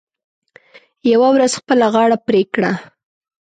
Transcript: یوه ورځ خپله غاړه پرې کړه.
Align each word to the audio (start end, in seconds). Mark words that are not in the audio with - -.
یوه 1.11 1.29
ورځ 1.35 1.51
خپله 1.59 1.85
غاړه 1.93 2.17
پرې 2.27 2.41
کړه. 2.53 2.71